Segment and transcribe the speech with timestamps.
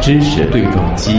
[0.00, 1.12] 知识对撞机。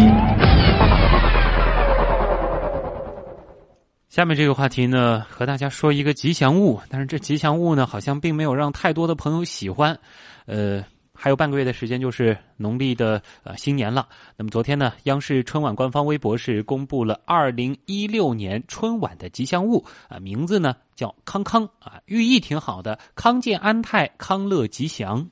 [4.10, 9.97] 下面这个话题呢，和大家说一个吉祥物，但是这吉祥物呢，好像并没有让太多的朋友喜欢。
[10.46, 10.83] 呃，
[11.13, 14.07] 还有半个月的时间就是农历的呃新年了。
[14.37, 25.26] 那么昨天呢，央视春晚官方微博是公布了二零一六年春晚的吉祥物啊，名字呢叫康康啊，寓意挺好的，康健安泰，康乐吉祥。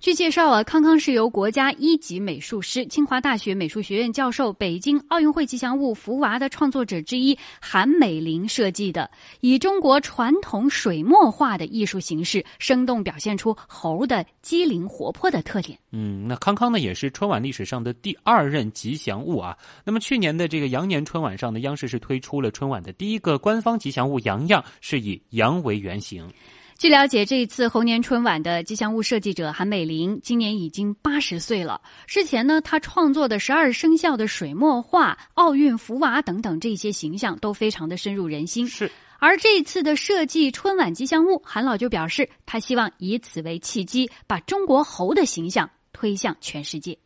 [0.00, 9.10] 据介绍啊，康康是由国家一级美术师、清华大学美术学院教授、北京奥运会吉祥物福娃的创作者之一韩美林设计的，
[9.40, 15.78] 以中国传统水墨画的艺术形式，生动表现出猴的机灵活泼的特点。
[15.90, 19.56] 嗯，那康康呢，也是春晚历史上的第二任吉祥物啊。
[19.84, 26.28] 那么去年的这个羊年春晚上呢，央视是推出了春晚的第一个官方吉祥物洋洋，是以羊为原型。
[26.78, 31.80] 据了解，这一次猴年春晚的吉祥物设计者韩美林今年已经八十岁了。
[32.06, 38.64] 之前呢，他创作的十二生肖的水墨画、奥运福娃等等这些形象都非常的深入人心。
[38.68, 38.88] 是。
[39.18, 46.96] 而这次的设计春晚吉祥物，韩老就表示，他希望以此为契机，把中国猴的形象推向全世界。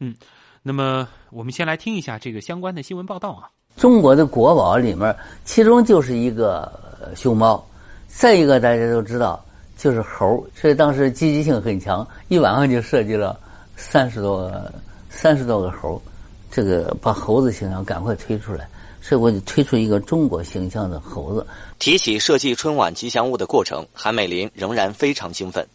[0.00, 0.12] 嗯，
[0.64, 3.46] 那么我们先来听一下这个相关的新闻报道啊。
[3.76, 7.64] 中国的国宝里面，其中就是一个熊猫。
[8.12, 9.42] 再一个，大家都知道，
[9.78, 13.38] 就是猴所以当时积极性很强，一晚上就设计了
[13.76, 14.72] 三十多个、
[15.08, 16.00] 三十多个猴
[16.50, 18.68] 这个把猴子形象赶快推出来，
[19.00, 21.46] 所以我就推出一个中国形象的猴子。
[21.78, 25.66] 提起设计春晚吉祥物的过程，韩美林仍然非常兴奋。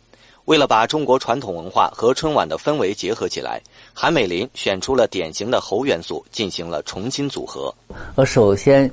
[0.43, 3.59] 为了把中国传统文化和春晚的氛围结合起来，
[3.91, 7.73] 韩美林选出了典型的猴元素进行了重新组合。
[8.13, 8.91] 我首先，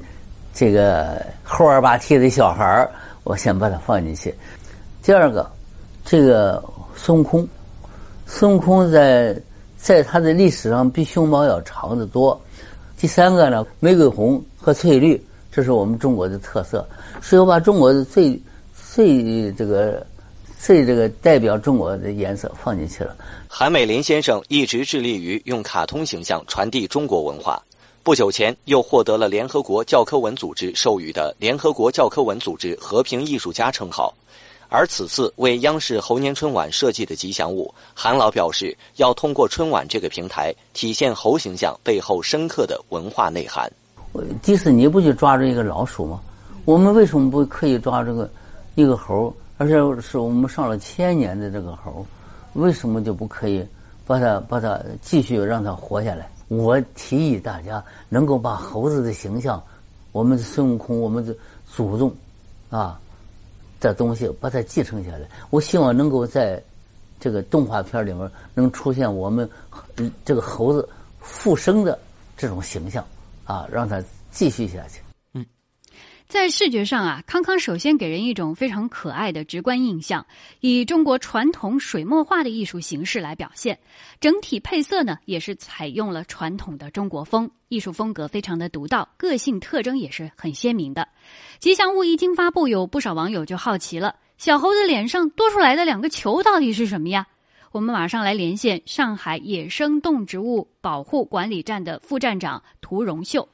[0.55, 2.91] 这个猴儿吧啼的小孩儿。
[3.25, 4.35] 我先把它放进去。
[5.03, 5.51] 第二个，
[6.05, 6.63] 这个
[6.97, 7.47] 孙悟空，
[8.27, 9.37] 孙悟空在
[9.77, 12.41] 在他的历史上比熊猫要长得多。
[12.97, 16.87] 第三个呢，玫瑰红和翠绿，这是我们中国的特色。
[17.21, 18.41] 所以我把中国的最
[18.95, 20.07] 最这个
[20.59, 23.17] 最这个代表中国的颜色放进去了。
[23.49, 27.61] 韩美林先生一直致力于用卡通形象传递中国文化。
[28.05, 34.13] 不久前，又获得了联合国教科文组织授予的联合国教科文组织和平艺术家称号。
[34.69, 43.71] 而此次为央视猴年春晚设计的吉祥物，韩老表示要通过春晚这个平台，体现猴形象背后深刻的文化内涵。
[44.43, 46.21] 迪士尼不就抓住一个老鼠吗？
[46.65, 48.29] 我们为什么不可以抓这个
[48.75, 49.33] 一个猴？
[49.59, 52.05] 而且是我们上了千年的这个猴，
[52.55, 53.65] 为什么就不可以
[54.05, 56.29] 把它把它继续让它活下来？
[56.59, 59.63] 我提议大家能够把猴子的形象，
[60.13, 61.35] 我们孙悟空，我们的
[61.67, 62.15] 祖宗，
[62.69, 63.01] 啊，
[63.81, 65.27] 的东西把它继承下来。
[65.49, 66.63] 我希望能够在
[67.19, 69.49] 这个动画片里面能出现我们
[70.27, 70.87] 这个猴子
[71.21, 71.99] 复生的
[72.37, 73.03] 这种形象，
[73.45, 75.01] 啊，让它继续下去。
[76.33, 80.25] 在视觉上啊，康康首先给人一种非常可爱的直观印象，
[80.61, 83.79] 以中国传统水墨画的艺术形式来表现，
[84.19, 91.07] 整体配色呢也是采用了传统的中国风，艺术风格非常的独到，个性特征也是很鲜明的。
[91.59, 97.27] 吉祥物一经发布，有不少网友就好奇了：小猴子脸上多出来的两个球到底是什么呀？
[97.73, 103.47] 我们马上来连线上海野生动植物保护管理站的副站长涂荣秀。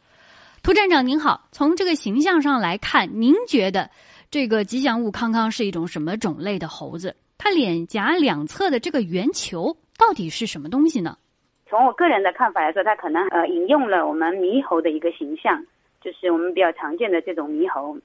[0.68, 3.88] 涂站长您好，从这个形象上来看，您觉得
[4.30, 7.16] 这个吉祥物康康是一种什么种类的猴子？
[7.38, 11.16] 它脸颊两侧的这个圆球到底是什么东西呢？
[11.70, 15.64] 从我个人的看法来说，它可能呃引用了我们猕猴的一个形象，
[16.02, 17.96] 就是我们比较常见的这种猕猴。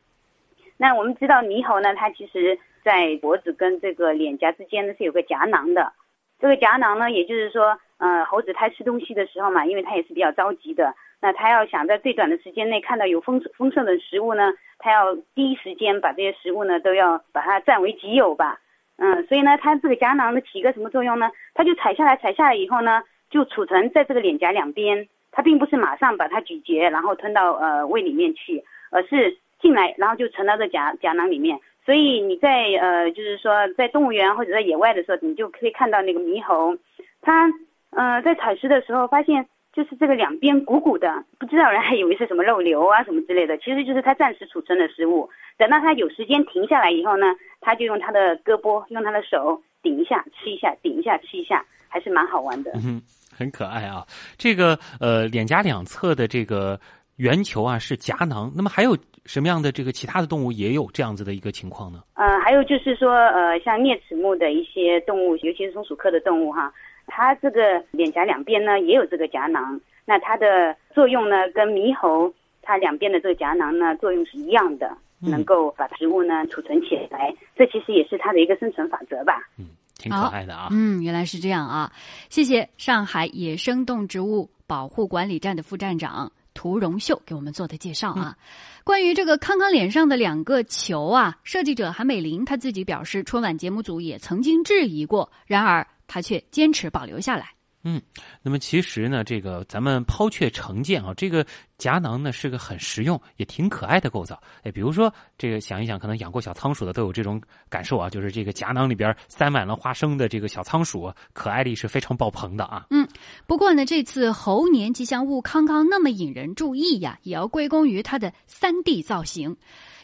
[0.78, 5.92] 那我们知道猕猴呢，它其实在脖子跟这个脸颊之间呢是有个颊囊的。
[6.40, 10.96] 这个颊囊呢，也就是说，呃，猴子它吃东西的时候嘛，因为它也是比较着急的。
[11.24, 18.60] 那他要想在最短的时间内看到有丰丰盛的食物呢，他要第一时间把这些食物呢都要把它占为己有吧，
[18.98, 21.32] 嗯，所以呢，它这个颊囊呢起一个什么作用呢？
[21.54, 28.62] 它就采下来，采下来以后呢，就储存在这个脸颊两边，它并不是马上把它咀嚼，然后吞到呃胃里面去，
[28.92, 31.58] 而是进来，然后就存到这颊颊囊里面。
[31.86, 36.78] 所以你在呃，就是说在动物园或者在野外的时候，你就可以看到那个猕猴，
[37.22, 37.50] 它
[37.92, 39.48] 呃在采食的时候发现。
[39.74, 45.28] 就是这个两边鼓鼓的，不知道人还以为是什么肉瘤啊什么之类的，其实就是它暂时储存的食物。
[45.58, 47.26] 等到它有时间停下来以后呢，
[47.60, 52.72] 它就用它的胳膊，用它的手顶一下吃一下，顶一下吃一下，还是蛮好玩的。
[52.76, 53.02] 嗯，
[53.36, 54.06] 很可爱啊。
[54.38, 56.80] 这个呃，脸颊两侧的这个
[57.18, 62.04] 圆球啊是颊囊，那么还有什么样的这个其他的动物也有这样子的一个情况呢？
[62.14, 66.72] 呃，还有就是说，呃，像啮齿目的一些动物，尤其是松鼠科的动物哈，
[67.08, 79.42] 它这个脸颊两边呢也有这个颊囊，那它的作用呢跟猕猴它两边的这个颊囊呢作用是一样的，能够把植物呢储存起来，这其实也是它的一个生存法则吧。
[79.58, 79.66] 嗯，
[79.96, 80.70] 挺可爱的啊。
[80.72, 81.92] 嗯，原来是这样啊！
[82.30, 86.32] 谢谢上海野生动植物保护管理站的副站长。
[86.56, 88.38] 涂荣秀给我们做的介绍啊，
[88.84, 97.50] 关于这个康康脸上的两个球啊，设计者韩美玲她自己表示，春晚节目组也曾经质疑过，然而她却坚持保留下来。
[97.86, 98.02] 嗯，
[98.42, 101.46] 那么其实呢，这个咱们抛却成见啊，这个
[101.78, 104.42] 夹囊呢是个很实用也挺可爱的构造。
[104.62, 112.88] 哎，比如说这个想一想，可能养过小仓鼠的都有这种感受啊，就是这个夹囊里边塞满了花生的这个小仓鼠，可爱力是非常爆棚的啊。
[112.90, 113.06] 嗯，
[113.46, 119.58] 不过呢，这次猴年吉祥物康康那么引人注意呀，也要归功于它的三 D 造型。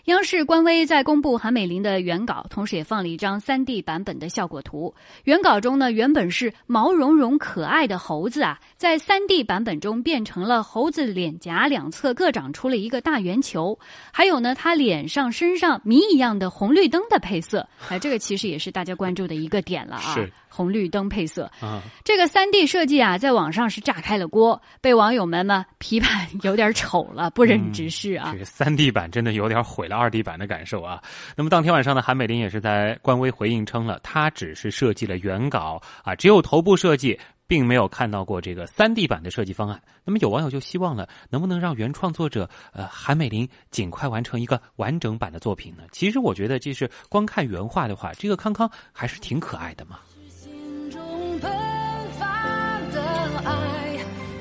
[0.05, 4.93] 央视官微在公布韩美林的原稿，同时也放了一张 3D 版本的效果图。
[5.25, 13.77] 原稿中呢，原本是毛茸茸可爱的猴子啊，在 3D 版本中变成了猴子脸颊两侧各长出了一个大圆球，
[14.11, 17.67] 还有呢，他脸上、身上谜一样的红绿灯的配色。
[17.89, 20.13] 哎，这个其实也是大家关注的一个点了啊。
[20.15, 20.31] 是。
[20.51, 28.31] 红绿灯配色啊，这个三 D 设计啊，在网上是炸开了锅，被网友们呢批判 有点丑了，不忍直视啊。
[28.33, 31.01] 这个三 D 版真的有点毁了二 D 版的感受啊。
[31.35, 39.81] 那么当天晚上呢，韩美林也是在官微回应称了，他只是设计了原稿啊，只有头部设计，并没有看到过这个三 D 版的设计方案。
[40.05, 45.83] 那么有网友就希望了，能不能让原创作者呃韩美林尽快完成一个完整版的作品呢？
[45.91, 49.99] 其实我觉得，就是光看原画的话，这个康康还是挺可爱的嘛。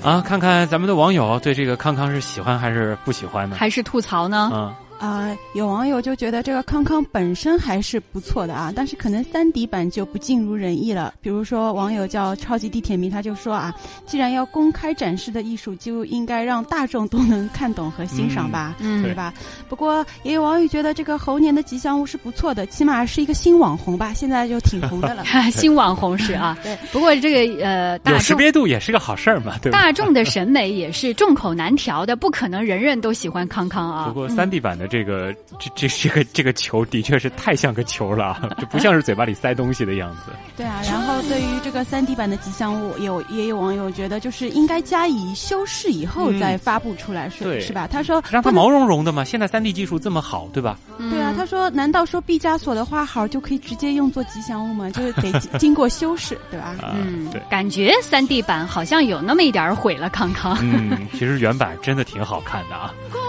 [0.00, 3.56] 啊，看看咱们的网友对这个康康是喜欢还是不喜欢呢？
[3.56, 4.50] 还是吐槽呢？
[4.54, 4.74] 嗯。
[4.98, 11.14] 啊，有网友就觉得这个康康本身还是不错的啊，但是可能三 D 版就不尽如人意了。
[11.20, 13.72] 比如说，网友叫超级地铁迷，他就说啊，
[14.06, 19.32] 既然要公开展示的艺术，就应该让大众都能看懂和欣赏吧，嗯对吧？
[19.68, 25.24] 不过也有网友觉得这个猴年的吉祥物是不错的，起码是一个新网红吧，现在就挺红的了。
[25.52, 26.76] 新网红是啊， 对。
[26.90, 29.78] 不过这个呃，有识别度也是个好事儿嘛，对吧？
[29.78, 34.08] 大众的审美也是众口难调的，不可能人人都喜欢康康啊。
[34.08, 34.87] 不过三 D 版的。
[34.88, 40.32] 这个这这这个这个球的确是太像个球了，就不像是嘴巴里塞东西的样子。
[40.56, 47.86] 对啊，然后对于这个三 D 版的吉祥物，有也有网友觉得就是应该加以修饰以后再发布出来，是是吧？
[47.90, 50.78] 他说让它毛茸茸的嘛，现在三 D 技术这么好，对吧？
[50.98, 54.90] 对啊，他说难道说毕加索的画好就可以直接用作吉祥物吗？
[54.90, 56.74] 就是得经 过修饰，对吧？
[56.94, 60.58] 嗯，对，感觉三 D 版好像有那么一点毁了康康。
[60.62, 62.92] 嗯，其实原版真的挺好看的啊。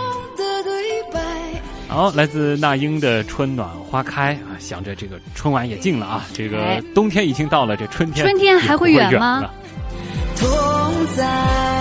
[1.89, 9.43] 好，来自那英的《春暖花开》啊，想着这个春晚也近了啊，这个冬天已经到了，这春天春天还会远吗？
[10.37, 10.47] 同
[11.17, 11.78] 在。